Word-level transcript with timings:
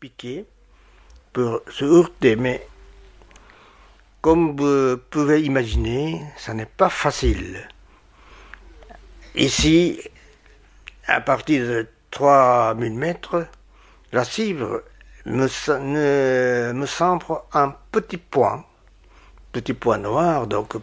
piquer 0.00 0.46
pour 1.32 1.60
se 1.70 1.84
heurter, 1.84 2.34
mais 2.34 2.66
comme 4.20 4.56
vous 4.56 4.98
pouvez 5.10 5.42
imaginer, 5.42 6.22
ça 6.36 6.54
n'est 6.54 6.66
pas 6.66 6.88
facile. 6.88 7.68
Ici, 9.34 10.00
à 11.06 11.20
partir 11.20 11.66
de 11.66 11.86
3000 12.10 12.92
mètres, 12.94 13.46
la 14.12 14.24
cible 14.24 14.82
me, 15.26 15.46
semble 16.86 17.24
un 17.52 17.74
petit 17.92 18.16
point, 18.16 18.64
petit 19.52 19.74
point 19.74 19.98
noir, 19.98 20.46
donc 20.46 20.74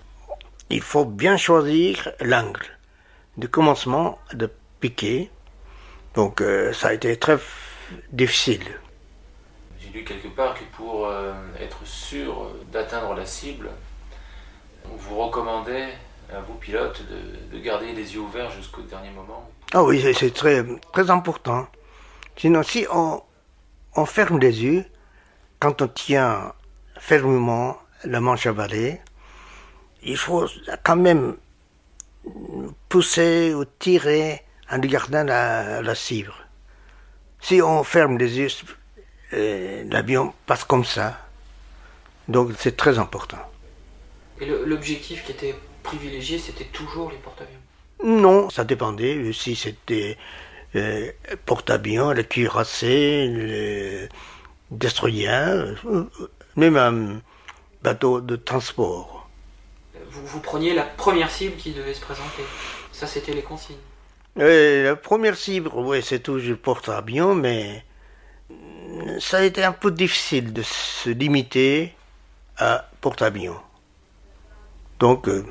il 0.70 0.82
faut 0.82 1.06
bien 1.06 1.38
choisir 1.38 2.10
l'angle 2.22 2.66
de 3.38 3.48
commencement 3.48 4.20
de 4.34 4.50
piquer. 4.80 5.30
Donc 6.16 6.42
euh, 6.42 6.74
ça 6.74 6.90
a 6.90 6.94
été 6.94 7.18
très 7.18 7.38
difficile. 8.12 8.64
J'ai 9.94 10.04
quelque 10.04 10.28
part 10.28 10.54
que 10.54 10.64
pour 10.76 11.08
euh, 11.08 11.34
être 11.60 11.86
sûr 11.86 12.52
d'atteindre 12.72 13.14
la 13.16 13.26
cible, 13.26 13.70
on 14.86 14.96
vous 14.96 15.18
recommandait 15.18 15.90
à 16.34 16.40
vous 16.40 16.56
pilotes 16.56 17.02
de, 17.52 17.60
garder 17.60 17.94
les 17.94 18.14
yeux 18.14 18.20
ouverts 18.20 18.52
jusqu'au 18.52 18.82
dernier 18.82 19.10
moment? 19.12 19.50
Ah 19.74 19.84
oui, 19.84 20.04
c'est 20.14 20.34
très, 20.34 20.64
très 20.94 21.10
important. 21.10 21.68
Sinon, 22.36 22.64
si 22.64 22.86
on, 22.92 23.22
on 23.96 24.06
ferme 24.06 24.40
les 24.40 24.64
yeux, 24.64 24.86
quand 25.60 25.82
on 25.82 25.88
tient 25.88 26.54
fermement 27.00 27.78
la 28.04 28.20
manche 28.20 28.46
à 28.46 28.54
balai, 28.54 29.02
il 30.04 30.18
faut 30.18 30.48
quand 30.84 30.96
même 30.96 31.38
pousser 32.90 33.54
ou 33.54 33.66
tirer 33.66 34.44
en 34.70 34.76
regardant 34.76 35.24
la, 35.24 35.82
la 35.82 35.96
cible. 35.96 36.34
Si 37.40 37.62
on 37.62 37.84
ferme 37.84 38.18
les 38.18 38.38
yeux, 38.38 38.50
l'avion 39.32 40.34
passe 40.46 40.64
comme 40.64 40.86
ça. 40.86 41.18
Donc 42.28 42.52
c'est 42.58 42.76
très 42.76 43.00
important. 43.00 43.38
Et 44.40 44.46
l'objectif 44.46 45.24
qui 45.26 45.32
était 45.32 45.56
privilégié, 45.84 46.38
c'était 46.38 46.66
toujours 46.66 47.10
les 47.12 47.18
porte-avions? 47.18 47.60
Non, 48.04 48.50
ça 48.50 48.64
dépendait. 48.64 49.32
Si 49.34 49.56
c'était 49.56 50.18
euh, 50.76 51.12
porte-avions, 51.46 52.12
le 52.12 52.24
cuirassé, 52.24 53.28
le 53.28 54.10
destroyer, 54.70 55.30
euh, 55.30 56.04
même 56.56 56.78
un 56.78 57.22
bateau 57.82 58.22
de 58.22 58.36
transport. 58.36 59.30
Vous, 60.10 60.26
vous 60.26 60.40
preniez 60.40 60.74
la 60.74 60.84
première 60.84 61.32
cible 61.32 61.56
qui 61.56 61.72
devait 61.72 61.94
se 61.94 62.02
présenter. 62.02 62.44
Ça, 62.92 63.08
c'était 63.08 63.34
les 63.34 63.42
consignes. 63.42 63.78
Oui, 64.36 64.84
la 64.84 64.96
première 64.96 65.36
cible, 65.36 65.72
oui, 65.74 66.04
c'est 66.04 66.20
toujours 66.20 66.58
porte-avions, 66.58 67.34
mais 67.34 67.84
ça 69.20 69.38
a 69.38 69.42
été 69.44 69.64
un 69.64 69.72
peu 69.72 69.92
difficile 69.92 70.54
de 70.54 70.62
se 70.62 71.10
limiter 71.10 71.94
à 72.58 72.90
porte-avions. 73.02 73.60
Donc, 75.00 75.28
euh, 75.28 75.46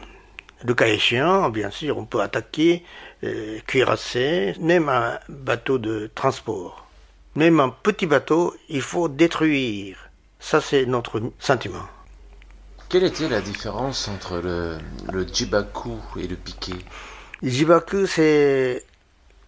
le 0.64 0.74
cas 0.74 0.86
échéant, 0.86 1.50
bien 1.50 1.70
sûr, 1.70 1.98
on 1.98 2.04
peut 2.04 2.20
attaquer 2.20 2.84
euh, 3.24 3.58
cuirassé, 3.66 4.54
même 4.60 4.88
un 4.88 5.18
bateau 5.28 5.78
de 5.78 6.10
transport. 6.14 6.86
Même 7.34 7.60
un 7.60 7.68
petit 7.68 8.06
bateau, 8.06 8.54
il 8.68 8.80
faut 8.82 9.08
détruire. 9.08 10.10
Ça, 10.40 10.60
c'est 10.60 10.86
notre 10.86 11.22
sentiment. 11.38 11.86
Quelle 12.88 13.04
était 13.04 13.28
la 13.28 13.40
différence 13.40 14.08
entre 14.08 14.38
le, 14.38 14.78
le 15.12 15.26
jibaku 15.26 15.98
et 16.18 16.26
le 16.26 16.36
piqué 16.36 16.74
Le 17.42 17.50
jibaku, 17.50 18.06
c'est, 18.06 18.84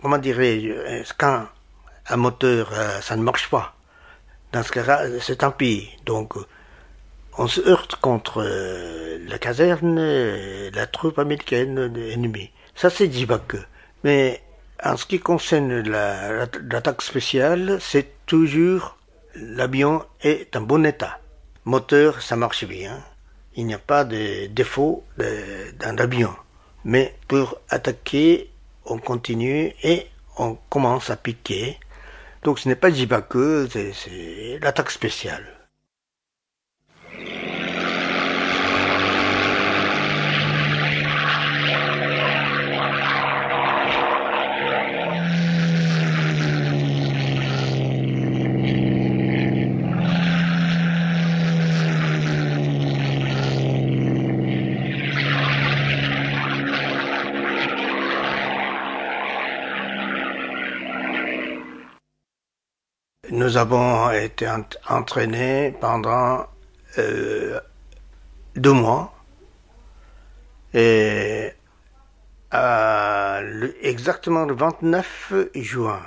comment 0.03 0.19
dirais-je, 0.19 1.13
quand 1.17 1.47
un 2.09 2.17
moteur, 2.17 2.71
euh, 2.73 3.01
ça 3.01 3.17
ne 3.17 3.23
marche 3.23 3.49
pas. 3.51 3.75
Dans 4.53 4.63
ce 4.63 4.73
cas-là, 4.73 5.07
c'est 5.21 5.37
tant 5.37 5.51
pis. 5.51 5.91
Donc, 6.07 6.35
on 7.37 7.47
se 7.47 7.61
heurte 7.61 7.97
contre 7.97 8.43
euh, 8.43 9.19
la 9.29 9.39
caserne, 9.39 10.01
la 10.71 10.87
troupe 10.87 11.19
américaine 11.19 11.79
ennemie. 12.13 12.51
Ça, 12.75 12.91
c'est 12.91 13.13
Djibak. 13.13 13.57
Mais 14.05 14.43
en 14.83 14.97
ce 14.97 15.07
qui 15.07 15.21
concerne 15.21 15.83
l'attaque 15.83 17.03
spéciale, 17.03 17.79
c'est 17.81 18.09
toujours 18.27 18.97
l'avion 19.35 20.05
est 20.23 20.55
en 20.57 20.61
bon 20.61 20.85
état. 20.87 21.21
Moteur, 21.65 22.23
ça 22.23 22.37
marche 22.37 22.65
bien. 22.65 22.99
Il 23.57 23.67
n'y 23.67 23.75
a 23.75 23.79
pas 23.79 24.05
de 24.05 24.47
défaut 24.47 25.05
dans 25.19 25.97
l'avion. 25.97 26.35
Mais 26.85 27.15
pour 27.27 27.61
attaquer, 27.69 28.51
on 28.87 28.99
continue 28.99 29.75
et 29.83 30.07
on 30.39 30.57
commence 30.71 31.11
à 31.11 31.17
piquer. 31.17 31.79
Donc 32.43 32.59
ce 32.59 32.69
n'est 32.69 32.77
pas 32.77 32.91
Djibak, 32.91 33.33
c'est 33.71 34.59
l'attaque 34.63 34.91
spéciale. 34.91 35.58
Nous 63.31 63.59
avons 63.59 64.11
été 64.11 64.49
entraînés 64.89 65.75
pendant 65.83 66.47
euh, 66.97 67.61
deux 68.57 68.73
mois 68.73 69.13
et 70.73 71.53
exactement 73.83 74.47
le 74.47 74.55
29 74.55 75.35
juin. 75.57 76.01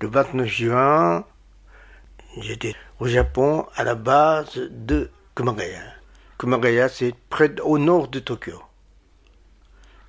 Le 0.00 0.08
29 0.08 0.46
juin, 0.46 1.24
j'étais 2.36 2.74
au 3.00 3.06
Japon 3.06 3.66
à 3.74 3.84
la 3.84 3.94
base 3.94 4.60
de 4.70 5.10
Kumagaya. 5.34 5.80
Kumagaya, 6.38 6.90
c'est 6.90 7.14
près 7.30 7.58
au 7.62 7.78
nord 7.78 8.08
de 8.08 8.18
Tokyo. 8.18 8.62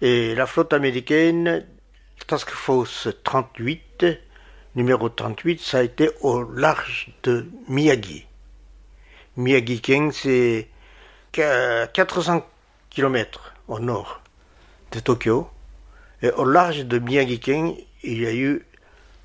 Et 0.01 0.35
la 0.35 0.45
flotte 0.45 0.73
américaine, 0.73 1.65
Task 2.27 2.49
Force 2.49 3.07
38, 3.23 4.05
numéro 4.75 5.09
38, 5.09 5.59
ça 5.59 5.79
a 5.79 5.83
été 5.83 6.09
au 6.21 6.43
large 6.43 7.11
de 7.23 7.49
Miyagi. 7.67 8.25
Miyagi-ken, 9.37 10.11
c'est 10.11 10.67
400 11.31 12.45
km 12.89 13.53
au 13.67 13.79
nord 13.79 14.21
de 14.91 14.99
Tokyo. 14.99 15.49
Et 16.21 16.31
au 16.31 16.45
large 16.45 16.85
de 16.85 16.99
Miyagi-ken, 16.99 17.75
il 18.03 18.21
y 18.21 18.25
a 18.25 18.33
eu 18.33 18.65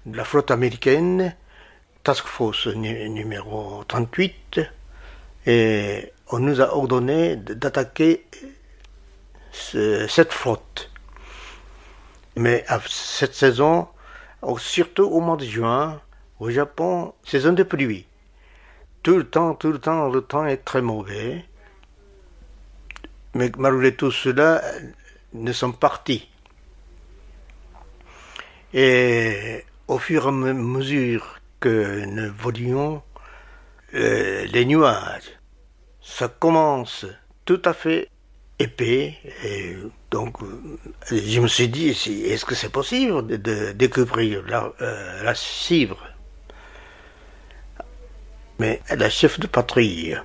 la 0.07 0.25
flotte 0.25 0.51
américaine, 0.51 1.35
Task 2.03 2.27
Force 2.27 2.67
numéro 2.67 3.83
38, 3.85 4.61
et 5.47 6.13
on 6.31 6.39
nous 6.39 6.61
a 6.61 6.75
ordonné 6.75 7.37
d'attaquer 7.37 8.27
cette 9.53 10.33
flotte. 10.33 10.91
Mais 12.37 12.65
à 12.69 12.81
cette 12.87 13.35
saison, 13.35 13.89
surtout 14.59 15.05
au 15.05 15.21
mois 15.21 15.37
de 15.37 15.45
juin, 15.45 16.01
au 16.39 16.51
Japon, 16.51 17.15
saison 17.25 17.53
de 17.53 17.63
pluie. 17.63 18.07
Tout 19.03 19.17
le 19.17 19.25
temps, 19.25 19.55
tout 19.55 19.73
le 19.73 19.79
temps, 19.79 20.09
le 20.09 20.23
temps 20.23 20.47
est 20.47 20.59
très 20.65 20.83
mauvais. 20.83 21.45
Mais 23.35 23.51
malgré 23.59 23.95
tout 23.95 24.11
cela, 24.11 24.63
nous 25.33 25.53
sommes 25.53 25.77
partis. 25.77 26.29
Et 28.73 29.65
au 29.89 29.99
fur 29.99 30.25
et 30.25 30.29
à 30.29 30.33
mesure 30.33 31.41
que 31.61 32.05
nous 32.05 32.33
volions, 32.33 33.03
euh, 33.95 34.45
les 34.47 34.65
nuages, 34.65 35.39
ça 36.01 36.29
commence 36.29 37.07
tout 37.45 37.63
à 37.65 37.73
fait 37.73 38.09
épais. 38.59 39.15
Et 39.45 39.77
donc, 40.11 40.37
je 41.11 41.41
me 41.41 41.49
suis 41.49 41.69
dit, 41.69 41.89
est-ce 41.89 42.45
que 42.45 42.55
c'est 42.55 42.71
possible 42.71 43.27
de, 43.27 43.73
découvrir 43.73 44.43
la, 44.47 44.73
euh, 44.81 45.23
la 45.23 45.35
cible 45.35 45.97
Mais 48.59 48.81
la 48.97 49.11
chef 49.11 49.41
de 49.41 49.47
patrouille 49.47 50.17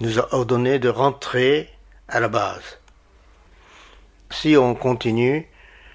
nous 0.00 0.18
a 0.18 0.34
ordonné 0.34 0.78
de 0.78 0.88
rentrer 0.88 1.70
à 2.08 2.20
la 2.20 2.28
base. 2.28 2.78
Si 4.30 4.56
on 4.56 4.74
continue, 4.74 5.48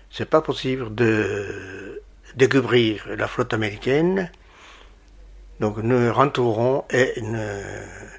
c'est 0.09 0.30
pas 0.30 0.42
possible 0.42 0.94
de 0.95 2.01
découvrir 2.36 3.03
la 3.18 3.27
flotte 3.27 3.53
américaine. 3.53 4.31
Donc 5.59 5.77
nous 5.77 6.12
rentrerons 6.13 6.86
et 6.92 7.13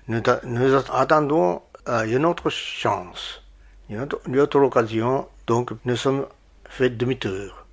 nous 0.07 0.75
attendons 0.93 1.63
euh, 1.89 2.05
une 2.05 2.25
autre 2.25 2.51
chance, 2.51 3.43
une 3.89 4.01
autre, 4.01 4.61
occasion, 4.61 5.29
donc 5.47 5.73
nous 5.85 5.97
sommes 5.97 6.27
fait 6.69 6.91
demi-tour. 6.91 7.67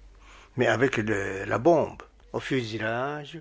Mais 0.58 0.68
avec 0.68 0.98
la 0.98 1.58
bombe 1.58 2.02
au 2.34 2.40
fusilage, 2.40 3.40